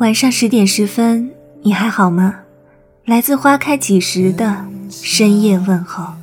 [0.00, 2.40] 晚上十点十分，你还好吗？
[3.04, 6.14] 来自花开几时的深夜问候。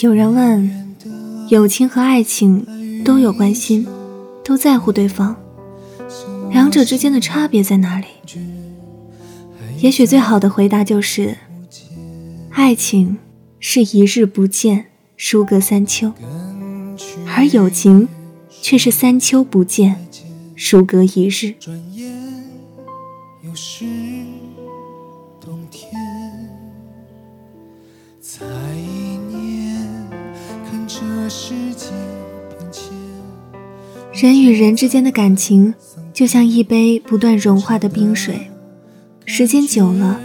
[0.00, 0.96] 有人问，
[1.50, 3.86] 友情和爱情都有关心，
[4.42, 5.36] 都在乎对方，
[6.50, 8.06] 两者之间的差别在哪里？
[9.80, 11.36] 也许最好的回答就是，
[12.52, 13.18] 爱情
[13.60, 14.86] 是一日不见，
[15.16, 16.12] 如隔三秋，
[17.26, 18.08] 而友情
[18.62, 20.06] 却是三秋不见，
[20.56, 21.54] 如隔一日。
[34.12, 35.74] 人与人之间的感情，
[36.12, 38.50] 就像一杯不断融化的冰水，
[39.24, 40.20] 时间久了，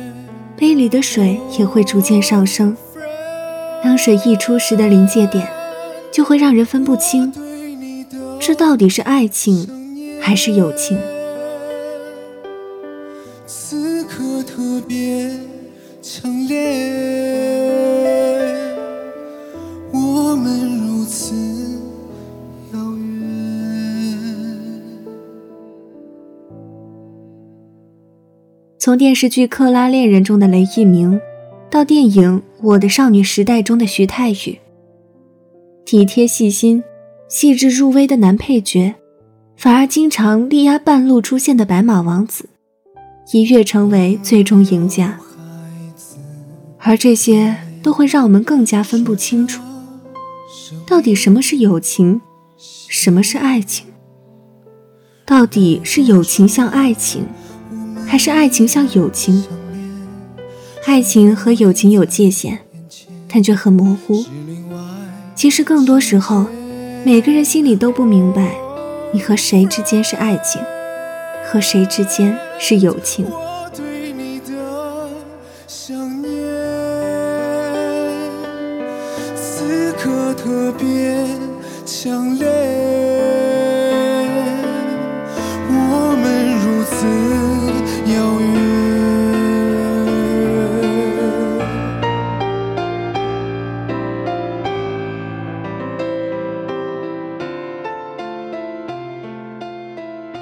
[0.56, 2.76] 杯里的水也会逐渐上升。
[3.84, 5.46] 当水溢出时的临界点，
[6.10, 7.34] 就会让人分不清，
[8.40, 9.68] 这到底是爱情
[10.22, 10.98] 还是友情。
[13.46, 15.30] 此刻特别
[16.02, 17.24] 强烈。
[28.80, 31.22] 从电视剧《克拉恋人》中的雷一鸣，
[31.74, 34.60] 到电影《我的少女时代》中的徐太宇，
[35.84, 36.84] 体贴细心、
[37.28, 38.94] 细致入微的男配角，
[39.58, 42.48] 反而经常力压半路出现的白马王子，
[43.32, 45.20] 一跃成为最终赢家。
[46.78, 49.64] 而这些都会让我们更加分不清楚，
[50.86, 52.22] 到底什么是友情，
[52.88, 53.88] 什么是爱情？
[55.26, 57.26] 到底是友情像爱情？
[58.06, 59.44] 还是爱情像友情，
[60.86, 62.60] 爱情和友情有界限，
[63.28, 64.26] 但却很模糊。
[65.34, 66.46] 其实更多时候，
[67.04, 68.56] 每个人心里都不明白，
[69.14, 70.62] 你和谁之间是爱情，
[71.46, 73.26] 和谁之间是友情。
[79.36, 81.26] 此刻特别
[81.86, 82.53] 强烈。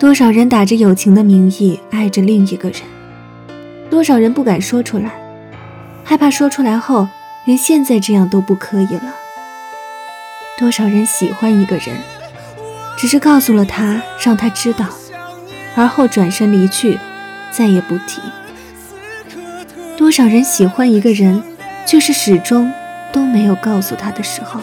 [0.01, 2.81] 多少人打着友情的名义爱着另一个人，
[3.87, 5.11] 多少人不敢说出来，
[6.03, 7.07] 害怕说出来后
[7.45, 9.13] 连现在这样都不可以了。
[10.57, 11.95] 多少人喜欢一个人，
[12.97, 14.87] 只是告诉了他，让他知道，
[15.75, 16.97] 而后转身离去，
[17.51, 18.23] 再也不提。
[19.95, 21.43] 多少人喜欢一个人，
[21.85, 22.73] 却是始终
[23.13, 24.61] 都没有告诉他的时候。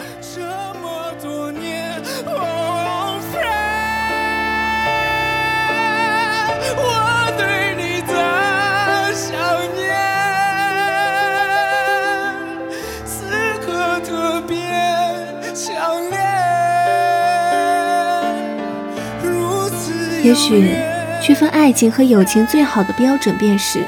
[20.21, 20.75] 也许，
[21.21, 23.83] 区分爱情和友情最好的标准便是：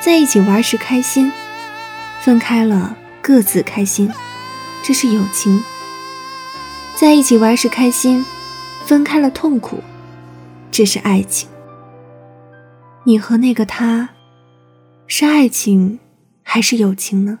[0.00, 1.32] 在一起玩时开心，
[2.20, 4.10] 分开了各自开心，
[4.84, 5.60] 这是友情；
[6.96, 8.24] 在一起玩时开心，
[8.86, 9.82] 分开了痛苦，
[10.70, 11.48] 这是爱情。
[13.04, 14.10] 你和那个他，
[15.08, 15.98] 是爱情
[16.44, 17.40] 还是友情呢？